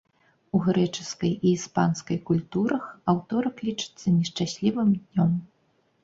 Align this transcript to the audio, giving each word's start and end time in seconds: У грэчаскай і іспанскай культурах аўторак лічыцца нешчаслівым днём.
У 0.59 0.59
грэчаскай 0.67 1.33
і 1.33 1.49
іспанскай 1.57 2.17
культурах 2.29 2.87
аўторак 3.13 3.55
лічыцца 3.67 4.05
нешчаслівым 4.15 4.89
днём. 5.03 5.31